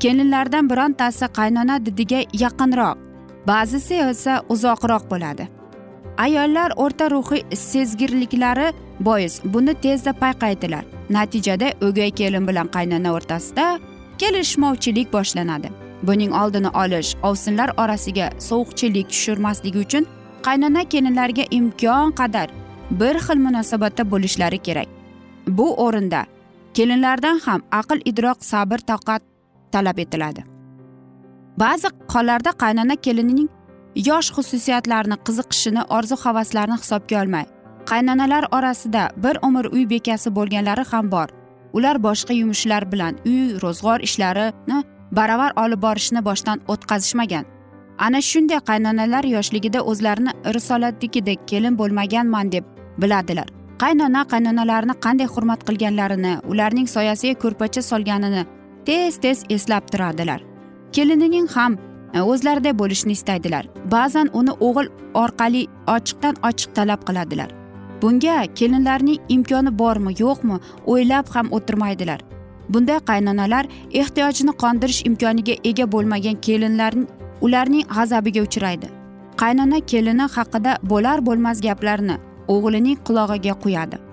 Kelinlardan 0.00 0.70
birontasi 0.70 1.26
qaynona 1.38 1.76
didiga 1.86 2.20
yaqinroq. 2.44 2.96
Ba'zisi 3.46 3.94
esa 3.94 4.34
uzoqroq 4.48 5.04
bo'ladi. 5.12 5.44
Ayollar 6.18 6.70
o'rta 6.76 7.10
ruhiy 7.10 7.42
sezgirliklari 7.56 8.72
bois 9.00 9.34
buni 9.44 9.74
tezda 9.84 10.12
payqaydilar. 10.22 10.84
Natijada 11.16 11.68
o'gay 11.86 12.10
kelin 12.10 12.48
bilan 12.48 12.68
qaynona 12.76 13.12
o'rtasida 13.16 13.66
kelishmovchilik 14.20 15.12
boshlanadi. 15.12 15.68
Buning 16.02 16.32
oldini 16.42 16.70
olish 16.82 17.10
ovsinlar 17.28 17.70
orasiga 17.82 18.26
sovuqchilik 18.48 19.08
tushirmasligi 19.12 19.78
uchun 19.84 20.04
qaynona 20.46 20.82
kelinlarga 20.92 21.44
imkon 21.58 22.12
qadar 22.20 22.48
bir 23.00 23.16
xil 23.26 23.38
munosabatda 23.46 24.10
bo'lishlari 24.12 24.58
kerak. 24.66 24.88
Bu 25.46 25.66
o'rinda 25.86 26.20
kelinlardan 26.74 27.38
ham 27.46 27.60
aql 27.80 27.98
idroq 28.10 28.38
sabr 28.52 28.78
toqat 28.90 29.22
talab 29.74 29.98
etiladi. 30.04 30.44
Ba'zi 31.62 31.88
hollarda 32.14 32.50
qaynona 32.62 32.96
kelinining 33.06 33.48
yosh 34.08 34.28
xususiyatlarini 34.36 35.16
qiziqishini 35.26 35.82
orzu 35.96 36.16
havaslarini 36.24 36.76
hisobga 36.82 37.22
olmay 37.22 37.46
qaynonalar 37.90 38.44
orasida 38.52 39.10
bir 39.16 39.36
umr 39.42 39.66
uy 39.72 39.90
bekasi 39.90 40.30
bo'lganlari 40.36 40.84
ham 40.92 41.10
bor. 41.12 41.28
Ular 41.72 41.96
boshqa 42.02 42.32
yumushlar 42.40 42.92
bilan 42.92 43.16
uy 43.26 43.60
ro'zg'or 43.62 44.00
ishlarini 44.08 44.78
baravar 45.18 45.52
olib 45.62 45.82
borishni 45.82 46.24
boshdan 46.28 46.62
o'tkazishmagan. 46.72 47.44
Ana 47.98 48.20
shunday 48.30 48.60
qaynonalar 48.70 49.24
yoshligida 49.36 49.80
o'zlarini 49.90 50.32
risolatnikidek 50.56 51.48
kelin 51.50 51.78
bo'lmaganman 51.80 52.52
deb 52.52 52.64
biladilar. 53.02 53.48
Qaynona 53.82 54.22
qaynonalarini 54.32 54.94
qanday 55.04 55.28
hurmat 55.34 55.60
qilganlarini 55.68 56.32
ularning 56.52 56.88
soyasiga 56.96 57.34
ko'rpacha 57.42 57.82
solganini 57.90 58.42
tez 58.86 59.16
tez 59.16 59.44
eslab 59.48 59.90
turadilar. 59.92 60.42
Kelinining 60.92 61.48
ham 61.48 61.72
e, 61.74 62.20
o'zlarida 62.20 62.28
o'zlariday 62.32 62.78
bo'lishni 62.78 63.12
istaydilar. 63.12 63.66
Ba'zan 63.90 64.30
uni 64.32 64.50
o'g'il 64.50 64.88
orqali 65.14 65.66
ochiqdan 65.86 66.34
ochiq 66.48 66.74
talab 66.74 67.00
qiladilar. 67.08 67.50
Bunga 68.02 68.46
kelinlarning 68.58 69.18
imkoni 69.28 69.78
bormi 69.78 70.12
yo'qmi 70.18 70.56
o'ylab 70.86 71.26
ham 71.34 71.46
o'tirmaydilar. 71.56 72.20
Bunday 72.68 72.98
qaynonalar 73.10 73.64
ehtiyojini 73.92 74.52
qondirish 74.62 75.06
imkoniga 75.06 75.54
ega 75.64 75.92
bo'lmagan 75.92 76.36
kelinlarni 76.46 77.06
ularning 77.40 77.84
g'azabiga 77.96 78.42
uchraydi. 78.48 78.88
Qaynona 79.36 79.80
kelini 79.80 80.26
haqida 80.36 80.78
bo'lar 80.82 81.26
bo'lmas 81.26 81.60
gaplarni 81.66 82.16
o'g'lining 82.48 82.96
qulog'iga 83.06 83.54
quyadi. 83.64 84.09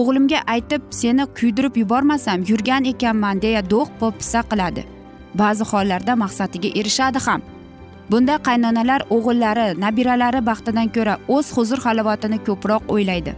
O'g'limga 0.00 0.40
aytib 0.54 0.82
seni 1.00 1.24
kuydirib 1.38 1.76
yubormasam 1.82 2.44
yurgan 2.50 2.84
ekanman 2.92 3.42
deya 3.44 3.62
do'q 3.72 3.88
po'pisa 4.00 4.40
qiladi. 4.50 4.82
Ba'zi 5.40 5.64
hollarda 5.70 6.14
maqsadiga 6.22 6.68
erishadi 6.80 7.20
ham. 7.26 7.40
Bunda 8.10 8.34
qaynonalar 8.48 9.00
o'g'illari 9.16 9.66
nabiralari 9.84 10.40
baxtidan 10.48 10.88
ko'ra 10.96 11.14
o'z 11.36 11.46
huzur 11.56 11.80
halovatini 11.86 12.38
ko'proq 12.48 12.82
o'ylaydi. 12.94 13.32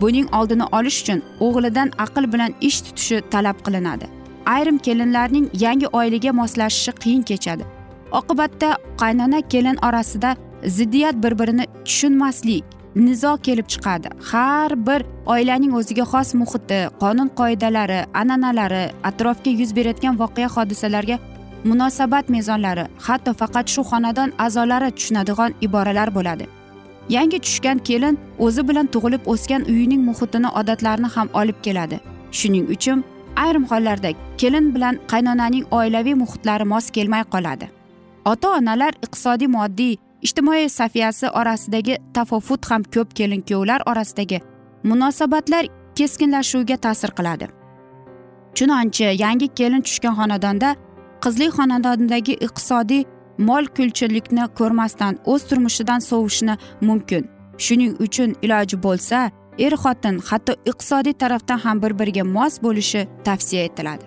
Buning 0.00 0.26
oldini 0.38 0.66
olish 0.78 0.98
uchun 1.02 1.20
o'g'lidan 1.46 1.88
aql 2.04 2.24
bilan 2.32 2.52
ish 2.68 2.78
tutishi 2.86 3.18
talab 3.32 3.58
qilinadi. 3.66 4.06
Ayrim 4.54 4.78
kelinlarning 4.86 5.46
yangi 5.64 5.88
oilaga 5.98 6.32
moslashishi 6.40 6.92
qiyin 7.02 7.22
kechadi. 7.30 7.64
Oqibatda 8.18 8.70
qaynona 9.02 9.40
kelin 9.52 9.76
orasida 9.88 10.30
ziddiyat 10.76 11.16
bir 11.24 11.38
birini 11.40 11.64
tushunmaslik 11.86 12.64
nizo 12.94 13.36
kelib 13.42 13.66
chiqadi. 13.72 14.08
Har 14.30 14.70
bir 14.86 15.00
oilaning 15.26 15.72
o'ziga 15.74 16.04
xos 16.12 16.34
muhiti 16.34 16.80
qonun 17.02 17.28
qoidalari 17.40 18.00
an'analari 18.20 18.84
atrofga 19.10 19.50
yuz 19.60 19.76
berayotgan 19.76 20.18
voqea 20.22 20.48
hodisalarga 20.56 21.18
munosabat 21.64 22.28
mezonlari 22.28 22.84
hatto 23.06 23.32
faqat 23.40 23.66
shu 23.74 23.82
xonadon 23.90 24.30
a'zolari 24.38 24.90
tushunadigan 24.96 25.54
iboralar 25.66 26.08
bo'ladi. 26.16 26.46
Yangi 27.16 27.38
tushgan 27.44 27.78
kelin 27.88 28.18
o'zi 28.38 28.62
bilan 28.68 28.86
tug'ilib 28.94 29.22
o'sgan 29.32 29.62
uyining 29.72 30.02
muhitini 30.08 30.48
odatlarini 30.60 31.08
ham 31.14 31.28
olib 31.40 31.58
keladi. 31.62 32.00
Shuning 32.38 32.66
uchun 32.74 33.04
ayrim 33.36 33.64
hollarda 33.70 34.10
kelin 34.40 34.74
bilan 34.74 34.94
qaynonaning 35.12 35.64
oilaviy 35.78 36.14
muhitlari 36.22 36.64
mos 36.64 36.90
kelmay 36.90 37.24
qoladi. 37.34 37.66
Ota 38.24 38.48
onalar 38.58 38.92
iqtisodiy 39.04 39.48
moddiy 39.56 39.96
ijtimoiy 40.22 40.68
safiyasi 40.68 41.28
orasidagi 41.28 41.98
tafovut 42.14 42.70
ham 42.70 42.82
ko'p 42.82 43.14
kelin 43.14 43.40
kuyovlar 43.40 43.80
orasidagi 43.86 44.40
munosabatlar 44.84 45.66
keskinlashuviga 45.94 46.76
ta'sir 46.76 47.10
qiladi. 47.18 47.46
Chunonchi 48.54 49.04
yangi 49.24 49.48
kelin 49.58 49.82
tushgan 49.86 50.14
xonadonda 50.20 50.70
qizli 51.24 51.48
xonadondagi 51.56 52.34
iqtisodiy 52.46 53.04
mol 53.48 53.64
kulchilikni 53.76 54.44
ko'rmasdan 54.58 55.18
o'z 55.32 55.42
turmushidan 55.48 56.00
sovishni 56.10 56.54
mumkin. 56.80 57.28
Shuning 57.64 57.92
uchun 58.04 58.30
iloji 58.44 58.76
bo'lsa 58.86 59.18
er 59.58 59.74
xotin 59.82 60.16
hatto 60.28 60.52
iqtisodiy 60.70 61.14
tarafdan 61.22 61.58
ham 61.64 61.82
bir 61.82 61.92
biriga 61.98 62.24
mos 62.24 62.54
bo'lishi 62.64 63.06
tavsiya 63.24 63.64
etiladi. 63.68 64.04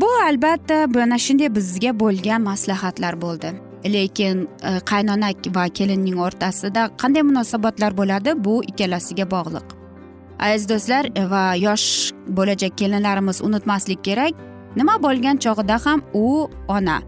Bu 0.00 0.08
albatta 0.28 0.86
mana 0.94 1.18
shunday 1.26 1.54
bizga 1.54 1.92
bo'lgan 2.00 2.42
maslahatlar 2.50 3.14
bo'ldi. 3.24 3.65
Lekin 3.84 4.48
e, 4.62 4.80
qaynona 4.90 5.30
va 5.54 5.68
kelinning 5.68 6.18
o'rtasida 6.18 6.90
qanday 7.00 7.22
munosabatlar 7.22 7.96
bo'ladi? 7.96 8.34
Bu 8.44 8.62
ikkalasiga 8.64 9.30
bog'liq. 9.30 9.66
Aziz 10.38 10.68
do'stlar 10.68 11.04
e, 11.14 11.30
va 11.30 11.54
yosh 11.54 12.12
bo'lajak 12.28 12.78
kelinlarimiz 12.78 13.42
unutmaslik 13.42 14.04
kerak. 14.04 14.34
Nima 14.76 15.02
bo'lgan 15.02 15.36
chog'ida 15.36 15.78
ham 15.86 16.02
u 16.14 16.48
ona. 16.68 17.00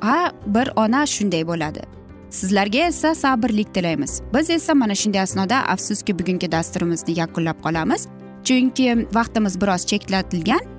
Ha 0.00 0.32
bir 0.46 0.72
ona 0.76 1.06
shunday 1.06 1.46
bo'ladi. 1.46 1.82
Sizlarga 2.30 2.78
esa 2.78 3.14
sabrlik 3.14 3.74
tilaymiz. 3.74 4.22
Biz 4.34 4.50
esa 4.50 4.74
mana 4.74 4.94
shunday 4.94 5.20
asnoda 5.20 5.56
afsuski 5.74 6.18
bugungi 6.18 6.52
dasturimizni 6.52 7.18
yakunlab 7.18 7.58
qolamiz. 7.64 8.06
Chunki 8.44 9.06
vaqtimiz 9.14 9.60
biroz 9.60 9.86
cheklatilgan. 9.86 10.71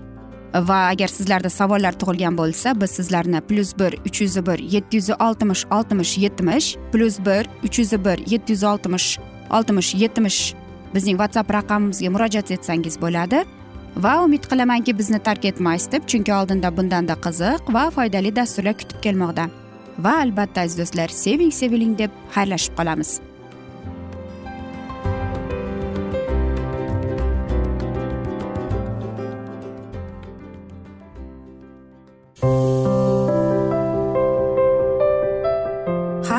Va 0.54 0.88
agar 0.88 1.08
sizlarda 1.08 1.50
savollar 1.50 1.94
tug'ilgan 2.00 2.38
bo'lsa 2.38 2.74
biz 2.82 2.92
sizlarni 2.92 3.42
plyus 3.42 3.74
bir 3.80 3.94
uch 4.08 4.22
yuz 4.22 4.36
bir 4.46 4.60
yetti 4.60 4.98
yuz 4.98 5.10
oltmish 5.10 5.66
oltmish 5.72 6.18
yetmish 6.18 6.76
plyus 6.92 7.20
bir 7.20 7.50
uch 7.64 7.80
yuz 7.80 7.92
bir 8.06 8.18
yetti 8.32 8.54
yuz 8.54 8.64
oltmish 8.64 9.20
oltmish 9.50 9.96
yetmish 9.96 10.54
bizning 10.94 11.18
whatsapp 11.18 11.52
raqamimizga 11.54 12.10
murojaat 12.10 12.52
etsangiz 12.52 13.02
bo'ladi. 13.02 13.44
Va 13.98 14.14
umid 14.26 14.46
qilamanki 14.52 14.98
bizni 14.98 15.20
tark 15.20 15.46
etmaysiz 15.46 15.92
deb 15.92 16.08
chunki 16.08 16.34
oldinda 16.34 16.78
bundanda 16.78 17.18
qiziq 17.26 17.74
va 17.74 17.90
foydali 17.90 18.36
dasturlar 18.36 18.78
kutib 18.78 19.02
kelmoqda. 19.06 19.50
Va 20.06 20.16
albatta 20.22 20.62
aziz 20.62 20.80
do'stlar 20.82 21.10
seving 21.24 21.54
seviling 21.54 21.98
deb 21.98 22.12
xayrlashib 22.36 22.78
qolamiz. 22.78 23.20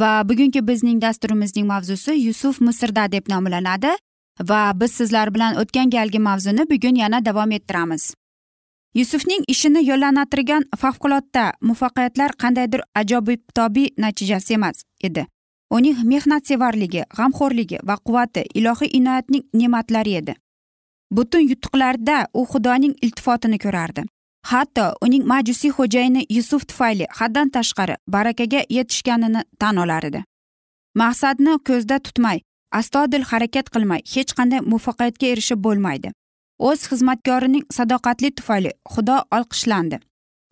Va 0.00 0.24
bugungi 0.28 0.60
bizning 0.62 1.00
dasturimizning 1.02 1.66
mavzusi 1.66 2.12
yusuf 2.18 2.60
misrda 2.60 3.06
deb 3.12 3.28
nomlanadi 3.28 3.92
va 4.48 4.72
biz 4.80 4.92
sizlar 4.92 5.30
bilan 5.34 5.56
o'tgan 5.62 5.90
galgi 5.90 6.18
mavzuni 6.18 6.66
bugun 6.70 6.96
yana 6.96 7.24
davom 7.24 7.52
ettiramiz. 7.52 8.14
Yusufning 8.94 9.44
ishini 9.48 9.82
yo'llantirgan 9.86 10.64
favqulodda 10.80 11.44
muvaffaqiyatlar 11.60 12.32
qandaydir 12.42 12.82
ajobibtobiy 12.94 13.88
natijasi 13.98 14.54
emas 14.54 14.82
edi. 15.02 15.26
Uning 15.70 15.96
mehnatsevarligi 16.10 17.02
g'amxo'rligi 17.16 17.78
va 17.88 17.96
quvvati 17.96 18.44
ilohiy 18.54 18.90
inoyatning 18.98 19.44
ne'matlari 19.52 20.14
edi. 20.20 20.34
Butun 21.10 21.48
yutuqlarda 21.50 22.26
u 22.34 22.44
xudoning 22.52 22.94
iltifotini 23.02 23.58
ko'rardi. 23.58 24.02
Hatto 24.50 24.86
uning 25.04 25.24
majusiy 25.32 25.72
xo'jayini 25.76 26.26
yusuf 26.36 26.66
tufayli 26.70 27.06
haddan 27.18 27.48
tashqari 27.56 27.94
barakaga 28.14 28.60
yetishganini 28.76 29.42
tan 29.60 29.76
olar 29.76 30.04
edi. 30.10 30.20
Maqsadni 31.00 31.54
ko'zda 31.68 31.98
tutmay 32.06 32.38
astodil 32.80 33.24
harakat 33.30 33.70
qilmay 33.74 34.00
hech 34.14 34.34
qanday 34.38 34.60
muvaffaqiyatga 34.70 35.26
erishib 35.32 35.60
bo'lmaydi. 35.66 36.12
O'z 36.68 36.80
xizmatkorining 36.90 37.64
sadoqatli 37.76 38.30
tufayli 38.38 38.70
xudo 38.94 39.16
olqishlandi. 39.36 39.96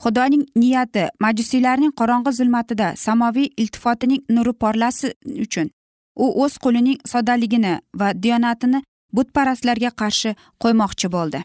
Xudoning 0.03 0.45
niyati 0.63 1.05
majusiylarning 1.25 1.93
qorong'i 2.01 2.33
zulmatida 2.39 2.89
samoviy 3.05 3.49
iltifotining 3.63 4.23
nuri 4.35 4.53
porlasi 4.63 5.09
uchun 5.45 5.71
u 6.17 6.27
o'z 6.45 6.59
qo'lining 6.65 6.99
soddaligini 7.13 7.75
va 8.01 8.09
diyonatini 8.23 8.83
butparastlarga 9.17 9.91
qarshi 10.01 10.31
qo'ymoqchi 10.63 11.09
bo'ldi. 11.17 11.41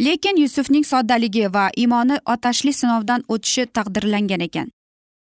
Lekin 0.00 0.36
yusufning 0.36 0.86
soddaligi 0.86 1.52
va 1.54 1.70
iymoni 1.76 2.18
otashli 2.26 2.72
sinovdan 2.72 3.22
o'tishi 3.28 3.66
taqdirlangan 3.66 4.40
ekan. 4.40 4.68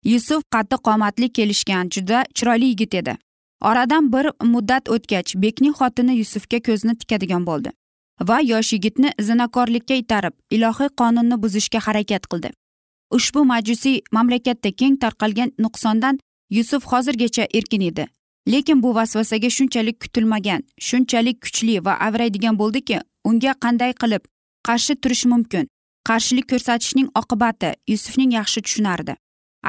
Yusuf 0.04 0.44
qattiq 0.54 0.82
qomatli 0.88 1.30
kelishgan 1.30 1.90
juda 1.90 2.24
chiroyli 2.36 2.66
yigit 2.66 2.94
edi. 2.94 3.18
Oradan 3.62 4.14
bir 4.14 4.26
muddat 4.44 4.90
o'tgach 4.90 5.34
bekning 5.36 5.74
xotini 5.80 6.18
yusufga 6.18 6.60
ko'zini 6.60 6.98
tikadigan 6.98 7.46
bo'ldi 7.46 7.72
va 8.30 8.40
yosh 8.42 8.74
yigitni 8.74 9.12
zinakorlikka 9.20 9.94
itarib 9.94 10.34
ilohiy 10.52 10.90
qonunni 11.00 11.42
buzishga 11.44 11.80
harakat 11.88 12.28
qildi. 12.32 12.50
Ushbu 13.12 13.46
majusiy 13.46 14.02
mamlakatda 14.12 14.72
keng 14.72 14.96
tarqalgan 15.04 15.52
nuqsondan 15.60 16.20
yusuf 16.50 16.86
hozirgacha 16.92 17.48
erkin 17.54 17.82
edi. 17.82 18.08
Lekin 18.48 18.84
bu 18.84 18.96
vasvasaga 18.96 19.50
shunchalik 19.50 20.00
kutilmagan 20.00 20.62
shunchalik 20.80 21.42
kuchli 21.42 21.86
va 21.86 21.94
avraydigan 22.08 22.60
bo'ldiki 22.60 23.02
unga 23.24 23.54
qanday 23.64 23.94
qilib 24.02 24.24
qarshi 24.68 24.94
turish 25.02 25.26
mumkin. 25.32 25.66
Qarshilik 26.10 26.48
ko'rsatishning 26.52 27.08
oqibati 27.20 27.70
yusufning 27.92 28.32
yaxshi 28.40 28.62
tushunardi. 28.66 29.14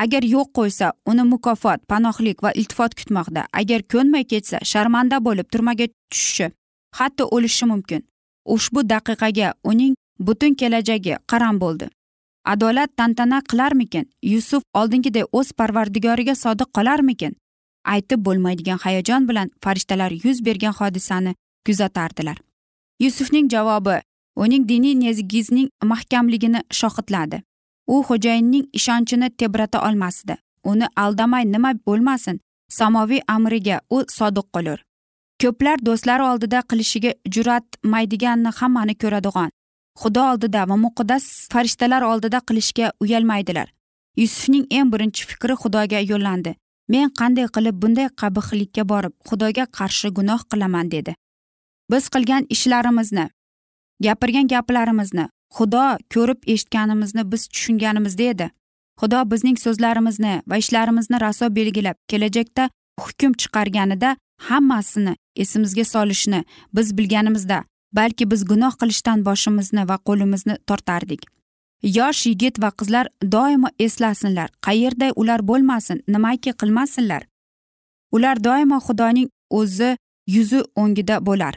Agar 0.03 0.23
yo'q 0.35 0.49
qo'ysa 0.59 0.93
uni 1.11 1.25
mukofot 1.33 1.81
panohlik 1.91 2.43
va 2.45 2.51
iltifot 2.61 2.93
kutmoqda. 2.99 3.43
Agar 3.61 3.81
ko'nmay 3.93 4.25
ketsa 4.33 4.59
sharmanda 4.73 5.17
bo'lib 5.27 5.47
turmaga 5.53 5.87
tushishi 6.11 6.47
hatto 6.99 7.25
o'lishi 7.35 7.67
mumkin. 7.73 8.03
Ushbu 8.55 8.81
daqiqaga 8.93 9.49
uning 9.71 9.95
butun 10.27 10.55
kelajagi 10.61 11.15
qaram 11.31 11.61
bo'ldi. 11.61 11.89
Adolat 12.45 12.91
tantana 12.97 13.39
qilarmikin? 13.51 14.05
Yusuf 14.23 14.63
oldingiday 14.75 15.25
o'z 15.33 15.53
parvardigoriga 15.59 16.35
sodiq 16.45 16.69
qolarmikin? 16.77 17.33
Aytib 17.85 18.21
bo'lmaydigan 18.27 18.79
hayajon 18.85 19.29
bilan 19.29 19.51
farishtalar 19.65 20.13
yuz 20.25 20.45
bergan 20.47 20.75
hodisani 20.79 21.35
kuzatardilar. 21.67 22.39
Yusufning 23.01 23.51
javobi 23.51 24.01
uning 24.43 24.69
diniy 24.71 24.95
negizning 25.01 25.69
mahkamligini 25.93 26.61
shohidladi. 26.81 27.43
U 27.95 28.03
xo'jayinning 28.09 28.67
ishonchini 28.79 29.29
tebrata 29.39 29.79
olmasdi. 29.89 30.35
Uni 30.71 30.87
aldamay 30.97 31.45
nima 31.55 31.73
bo'lmasin 31.87 32.41
samoviy 32.79 33.21
amriga 33.35 33.81
u 33.91 33.99
sodiq 34.19 34.47
qolur. 34.55 34.79
Ko'plar 35.43 35.79
do'stlari 35.87 36.25
oldida 36.31 36.61
qilishiga 36.71 37.13
jur'atmaydiganni 37.35 38.51
hammani 38.59 38.95
ko'radigan 39.03 39.51
xudo 40.01 40.23
oldida 40.31 40.61
va 40.71 40.77
muqaddas 40.85 41.25
farishtalar 41.53 42.03
oldida 42.11 42.39
qilishga 42.49 42.93
uyalmaydilar. 43.03 43.69
Yusufning 44.21 44.67
eng 44.77 44.91
birinchi 44.93 45.27
fikri 45.31 45.55
xudoga 45.63 46.01
yo'llandi. 46.11 46.55
Men 46.93 47.11
qanday 47.21 47.47
qilib 47.57 47.77
bunday 47.83 48.09
qabihlikka 48.21 48.83
borib 48.93 49.15
xudoga 49.29 49.65
qarshi 49.79 50.09
gunoh 50.19 50.41
qilaman 50.51 50.87
dedi. 50.95 51.13
Biz 51.91 52.05
qilgan 52.15 52.47
ishlarimizni 52.55 53.27
gapirgan 54.07 54.49
gaplarimizni 54.55 55.29
xudo 55.57 55.87
ko'rib 56.15 56.41
eshitganimizni 56.55 57.23
biz 57.33 57.49
tushunganimizda 57.53 58.23
edi 58.33 58.51
xudo 59.01 59.21
bizning 59.33 59.59
so'zlarimizni 59.65 60.35
va 60.51 60.57
ishlarimizni 60.63 61.21
raso 61.21 61.55
belgilab 61.59 61.97
kelajakda 62.11 62.71
hukm 63.03 63.33
chiqarganida 63.41 64.17
hammasini 64.49 65.17
esimizga 65.37 65.85
solishni 65.85 66.45
biz 66.75 66.99
bilganimizda 66.99 67.65
balki 67.93 68.31
biz 68.31 68.45
gunoh 68.45 68.73
qilishdan 68.81 69.25
boshimizni 69.25 69.89
va 69.89 69.97
qo'limizni 70.09 70.55
tortardik. 70.67 71.23
Yosh 71.83 72.27
yigit 72.27 72.59
va 72.63 72.71
qizlar 72.79 73.07
doimo 73.35 73.69
eslasinlar 73.79 74.49
qayerda 74.67 75.13
ular 75.17 75.41
bo'lmasin 75.51 76.03
nimaki 76.09 76.53
qilmasinlar. 76.61 77.23
Ular 78.13 78.45
doimo 78.45 78.79
xudoning 78.87 79.29
o'zi 79.51 79.97
yuzi 80.35 80.61
o'ngida 80.77 81.27
bo'lar. 81.27 81.55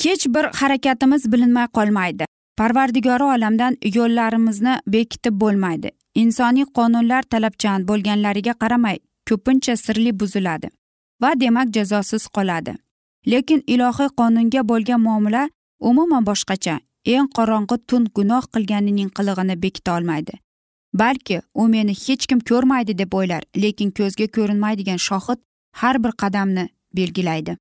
Hech 0.00 0.26
bir 0.34 0.44
harakatimiz 0.44 1.32
bilinmay 1.32 1.66
qolmaydi. 1.66 2.24
Parvardigori 2.56 3.22
olamdan 3.22 3.76
yo'llarimizni 3.94 4.74
bekitib 4.86 5.40
bo'lmaydi. 5.40 5.90
Insoniy 6.14 6.64
qonunlar 6.76 7.22
talabchan 7.22 7.88
bo'lganlariga 7.88 8.54
qaramay 8.62 8.98
ko'pincha 9.28 9.76
sirli 9.76 10.20
buziladi 10.20 10.68
va 11.22 11.40
demak 11.40 11.74
jazosiz 11.74 12.26
qoladi. 12.36 12.74
Lekin 13.26 13.62
ilohiy 13.66 14.10
qonunga 14.20 14.68
bo'lgan 14.70 15.00
muomala 15.00 15.42
umuman 15.80 16.26
boshqacha 16.26 16.74
eng 17.14 17.28
qorong'i 17.36 17.76
tun 17.88 18.04
gunoh 18.16 18.44
qilganining 18.54 19.10
qilig'ini 19.16 19.62
bekita 19.62 19.96
olmaydi. 19.96 20.32
Balki 21.00 21.40
u 21.54 21.68
meni 21.68 21.94
hech 22.04 22.26
kim 22.30 22.40
ko'rmaydi 22.50 22.98
deb 22.98 23.12
o'ylar 23.18 23.42
lekin 23.62 23.90
ko'zga 23.98 24.26
ko'rinmaydigan 24.36 25.00
shohid 25.08 25.38
har 25.80 25.96
bir 26.04 26.12
qadamni 26.22 26.64
belgilaydi. 26.98 27.56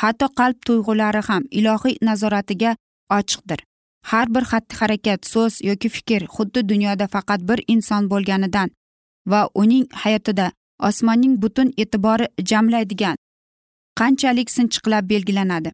Hatto 0.00 0.26
qalb 0.38 0.56
tuyg'ulari 0.66 1.22
ham 1.28 1.42
ilohiy 1.58 1.96
nazoratiga 2.08 2.76
ochiqdir. 3.18 3.60
Har 4.10 4.26
bir 4.34 4.44
xatti 4.50 4.76
harakat 4.80 5.20
so'z 5.32 5.54
yoki 5.68 5.88
fikr 5.96 6.22
xuddi 6.34 6.60
dunyoda 6.70 7.06
faqat 7.14 7.40
bir 7.48 7.58
inson 7.74 8.08
bo'lganidan 8.12 8.68
va 9.30 9.40
uning 9.62 9.86
hayotida 10.02 10.46
osmonning 10.88 11.34
butun 11.42 11.68
e'tibori 11.82 12.26
jamlaydigan 12.50 13.16
qanchalik 13.98 14.48
sinchiqlab 14.56 15.04
belgilanadi. 15.12 15.70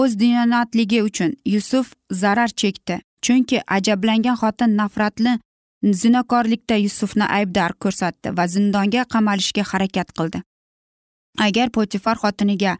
O'z 0.00 0.18
diyonatligi 0.20 1.02
uchun 1.08 1.30
yusuf 1.54 1.86
zarar 2.12 2.50
chekdi 2.60 3.00
chunki 3.24 3.58
ajablangan 3.76 4.36
xotin 4.40 4.76
nafratli 4.80 5.32
zinokorlikda 6.00 6.76
yusufni 6.86 7.26
aybdor 7.38 7.72
ko'rsatdi 7.82 8.36
va 8.36 8.44
zindonga 8.54 9.02
qamalishga 9.12 9.64
harakat 9.70 10.08
qildi. 10.18 10.38
Agar 11.46 11.68
potifar 11.76 12.16
xotiniga 12.22 12.72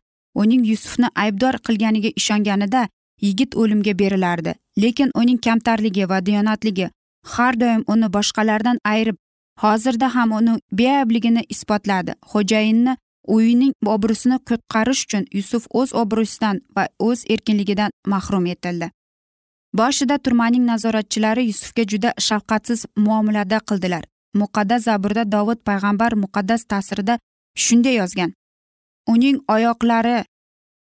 uning 0.43 0.63
yusufni 0.71 1.09
aybdor 1.25 1.55
qilganiga 1.67 2.11
ishonganida 2.21 2.89
yigit 3.27 3.57
o'limga 3.57 3.99
berilardi. 3.99 4.55
Lekin 4.83 5.11
uning 5.15 5.39
kamtarligi 5.47 6.09
va 6.09 6.19
diyonatligi 6.27 6.91
har 7.35 7.61
doim 7.61 7.83
uni 7.93 8.09
boshqalardan 8.17 8.79
ayirib 8.93 9.17
hozirda 9.63 10.15
ham 10.15 10.33
uni 10.33 10.55
beaybligini 10.73 11.43
isbotladi. 11.55 12.13
Xo'jayinni 12.33 12.97
uyining 13.35 13.73
obro'sini 13.95 14.39
qutqarish 14.49 15.03
uchun 15.07 15.25
yusuf 15.39 15.67
o'z 15.81 15.95
obro'sidan 16.03 16.61
va 16.77 16.85
o'z 17.09 17.25
erkinligidan 17.35 17.91
mahrum 18.07 18.47
etildi. 18.55 18.91
Boshida 19.79 20.19
turmaning 20.19 20.65
nazoratchilari 20.71 21.43
yusufga 21.51 21.85
juda 21.93 22.11
shafqatsiz 22.29 22.87
muomalada 22.97 23.59
qildilar. 23.69 24.05
Muqaddas 24.41 24.83
zaburda 24.89 25.23
dovud 25.35 25.59
payg'ambar 25.69 26.13
muqaddas 26.25 26.63
ta'sirida 26.73 27.19
shunday 27.65 27.95
yozgan 28.01 28.31
uning 29.13 29.39
oyoqlari 29.55 30.17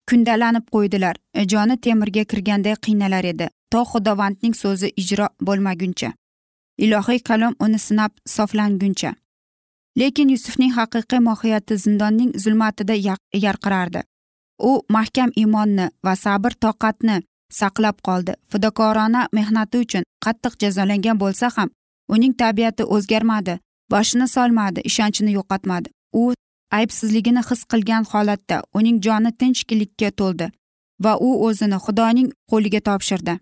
kundalanib 0.08 0.66
qo'ydilar. 0.74 1.16
E, 1.34 1.44
joni 1.52 1.76
temirga 1.84 2.24
kirganday 2.30 2.76
qiynalar 2.86 3.24
edi. 3.32 3.48
To 3.72 3.84
xudovandning 3.90 4.54
so'zi 4.62 4.92
ijro 5.02 5.28
bo'lmaguncha. 5.46 6.10
Ilohiy 6.84 7.20
kalom 7.28 7.54
uni 7.64 7.78
sinab 7.78 8.12
soflanguncha. 8.34 9.14
Lekin 9.98 10.28
yusufning 10.34 10.72
haqiqiy 10.78 11.20
mohiyati 11.28 11.78
zindonning 11.84 12.30
zulmatida 12.42 12.94
yarqirardi. 13.44 14.00
U 14.68 14.72
mahkam 14.88 15.30
iymonni 15.36 15.86
va 16.04 16.14
sabr 16.24 16.52
toqatni 16.64 17.16
saqlab 17.60 17.96
qoldi. 18.06 18.32
Fidokorona 18.50 19.28
mehnati 19.32 19.78
uchun 19.84 20.04
qattiq 20.24 20.54
jazolangan 20.62 21.20
bo'lsa 21.22 21.50
ham 21.56 21.70
uning 22.14 22.34
tabiati 22.42 22.84
o'zgarmadi 22.94 23.58
boshini 23.92 24.26
solmadi 24.28 24.80
ishonchini 24.90 25.32
yo'qotmadi. 25.38 25.88
U 26.20 26.32
aybsizligini 26.70 27.42
his 27.48 27.64
qilgan 27.64 28.04
holatda 28.12 28.62
uning 28.74 29.02
joni 29.06 29.32
tinchlikka 29.40 30.10
to'ldi 30.20 30.50
va 31.04 31.12
u 31.28 31.30
o'zini 31.46 31.78
xudoning 31.84 32.28
qo'liga 32.50 32.80
topshirdi. 32.88 33.34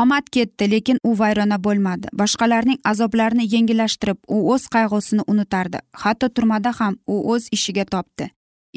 Omad 0.00 0.30
ketdi 0.34 0.70
lekin 0.70 0.98
u 1.08 1.18
vayrona 1.18 1.58
bo'lmadi. 1.64 2.08
Boshqalarning 2.20 2.78
azoblarini 2.90 3.44
yengillashtirib 3.54 4.18
u 4.28 4.38
o'z 4.52 4.64
qayg'usini 4.74 5.22
unutardi. 5.32 5.78
Hatto 6.02 6.28
turmada 6.28 6.72
ham 6.78 6.96
u 7.06 7.16
o'z 7.32 7.48
ishiga 7.56 7.84
topdi. 7.84 8.30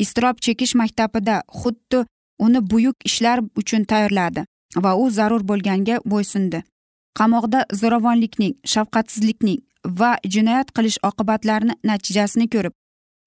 Iztirob 0.03 0.37
chekish 0.45 0.75
maktabida 0.75 1.41
xuddi 1.61 2.05
uni 2.39 2.59
buyuk 2.71 2.95
ishlar 3.09 3.39
uchun 3.55 3.85
tayyorladi 3.91 4.45
va 4.83 4.91
u 4.95 5.09
zarur 5.09 5.43
bo'lganga 5.49 5.95
bo'ysundi. 6.11 6.59
Qamoqda 7.19 7.59
zo'ravonlikning 7.79 8.53
shafqatsizlikning 8.73 9.59
va 9.99 10.11
jinoyat 10.33 10.69
qilish 10.75 10.99
oqibatlarini 11.09 11.73
natijasini 11.89 12.47
ko'rib 12.53 12.73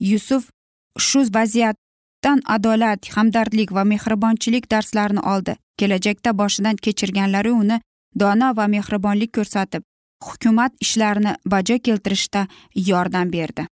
yusuf 0.00 0.50
shu 0.98 1.20
vaziyatdan 1.34 2.40
adolat 2.44 3.08
hamdardlik 3.16 3.72
va 3.72 3.84
mehribonchilik 3.84 4.70
darslarini 4.70 5.20
oldi. 5.20 5.56
Kelajakda 5.78 6.38
boshidan 6.38 6.76
kechirganlari 6.76 7.52
uni 7.52 7.80
dono 8.20 8.56
va 8.56 8.66
mehribonlik 8.66 9.32
ko'rsatib 9.36 9.82
hukumat 10.24 10.72
ishlarini 10.80 11.34
bajo 11.46 11.78
keltirishda 11.78 12.46
yordam 12.74 13.30
berdi. 13.32 13.66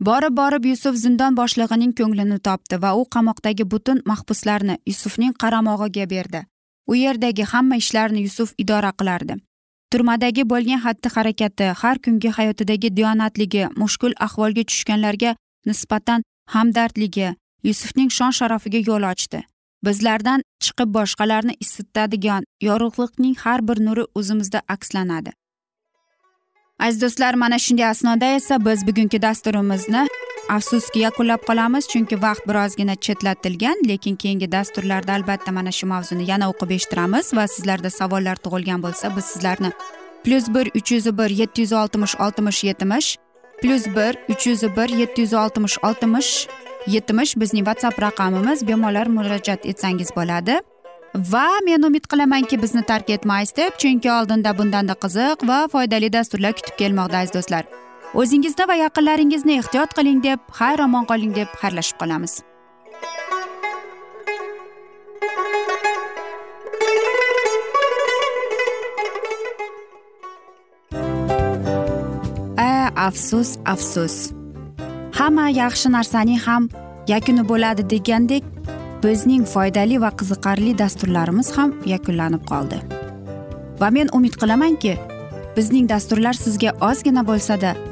Borib 0.00 0.36
borib 0.36 0.64
yusuf 0.64 0.94
zindon 0.94 1.34
boshlig'ining 1.36 1.92
ko'nglini 2.00 2.38
topdi 2.38 2.76
va 2.82 2.94
u 2.94 3.02
qamoqdagi 3.14 3.64
butun 3.72 4.02
mahbuslarni 4.06 4.78
yusufning 4.86 5.34
qaramog'iga 5.42 6.06
berdi. 6.10 6.44
U 6.86 6.94
yerdagi 6.94 7.44
hamma 7.52 7.76
ishlarni 7.76 8.22
yusuf 8.26 8.54
idora 8.58 8.92
qilardi. 8.92 9.34
Turmadagi 9.92 10.44
bo'lgan 10.52 10.80
xatti 10.84 11.08
harakati 11.16 11.66
har 11.82 11.96
kungi 12.04 12.30
hayotidagi 12.38 12.88
diyonatligi 12.96 13.64
mushkul 13.82 14.12
ahvolga 14.26 14.62
tushganlarga 14.70 15.34
nisbatan 15.66 16.24
hamdardligi 16.54 17.28
yusufning 17.68 18.10
shon 18.18 18.32
sharafiga 18.38 18.80
yo'l 18.88 19.04
ochdi. 19.12 19.42
Bizlardan 19.86 20.42
chiqib 20.64 20.94
boshqalarni 20.98 21.54
isitadigan 21.64 22.42
yorug'likning 22.68 23.36
har 23.44 23.60
bir 23.68 23.78
nuri 23.86 24.04
o'zimizda 24.18 24.62
akslanadi. 24.74 25.30
Aziz 26.78 27.02
do'stlar 27.02 27.34
mana 27.34 27.58
shunday 27.58 27.88
asnoda 27.94 28.26
esa 28.38 28.64
biz 28.66 28.86
bugungi 28.88 29.22
dasturimizni 29.22 30.02
afsuski 30.48 31.00
yakunlab 31.06 31.42
qolamiz 31.48 31.88
chunki 31.92 32.16
vaqt 32.22 32.44
birozgina 32.48 32.94
chetlatilgan 33.06 33.78
lekin 33.90 34.16
keyingi 34.22 34.52
dasturlarda 34.52 35.12
albatta 35.18 35.52
mana 35.52 35.72
shu 35.78 35.86
mavzuni 35.92 36.30
yana 36.30 36.50
o'qib 36.52 36.70
eshittiramiz 36.76 37.26
va 37.38 37.44
sizlarda 37.54 37.90
savollar 37.90 38.36
tug'ilgan 38.44 38.84
bo'lsa 38.84 39.16
biz 39.16 39.24
sizlarni 39.32 39.70
plyus 40.24 40.46
bir 40.54 40.66
uch 40.78 40.92
yuz 40.92 41.06
bir 41.18 41.30
yetti 41.40 41.60
yuz 41.64 41.72
oltmish 41.82 42.14
oltmish 42.26 42.64
yetmish 42.68 43.08
plyus 43.62 43.86
bir 43.96 44.12
uch 44.32 44.46
yuz 44.46 44.62
bir 44.76 44.88
yetti 45.00 45.20
yuz 45.26 45.34
oltmish 45.42 45.76
oltmish 45.82 46.32
yetmish 46.86 47.36
bizning 47.42 47.64
whatsapp 47.68 48.02
raqamimiz 48.06 48.66
bemalol 48.68 49.08
murojaat 49.16 49.66
etsangiz 49.66 50.10
bo'ladi. 50.16 50.60
Va 51.32 51.48
men 51.66 51.82
umid 51.82 52.04
qilamanki 52.12 52.62
bizni 52.62 52.82
tark 52.82 53.10
etmaysiz 53.10 53.56
deb 53.56 53.76
chunki 53.82 54.12
oldinda 54.12 54.58
bundanda 54.58 54.94
qiziq 55.04 55.48
va 55.50 55.58
foydali 55.72 56.12
dasturlar 56.12 56.52
kutib 56.52 56.76
kelmoqda 56.80 57.18
aziz 57.18 57.34
do'stlar. 57.34 57.64
O'zingizni 58.14 58.64
va 58.68 58.74
yaqinlaringizni 58.74 59.58
ehtiyot 59.60 59.92
qiling 59.96 60.22
deb 60.24 60.40
xayr 60.58 60.80
omon 60.84 61.04
qoling 61.10 61.34
deb 61.36 61.48
xayrlashib 61.60 61.98
qolamiz. 62.00 62.42
A 72.56 72.90
afsus 73.08 73.56
afsus. 73.64 74.32
Hamma 75.18 75.48
yaxshi 75.50 75.92
narsaning 75.96 76.40
ham 76.46 76.68
yakuni 77.12 77.44
bo'ladi 77.50 77.82
degandek 77.92 78.44
bizning 79.02 79.44
foydali 79.54 80.00
va 80.00 80.10
qiziqarli 80.20 80.72
dasturlarimiz 80.78 81.52
ham 81.56 81.76
yakunlanib 81.92 82.42
qoldi. 82.50 82.80
Va 83.80 83.90
men 83.90 84.08
umid 84.12 84.34
qilamanki 84.40 84.96
bizning 85.56 85.86
dasturlar 85.92 86.34
sizga 86.44 86.70
ozgina 86.88 87.22
bo'lsada 87.30 87.76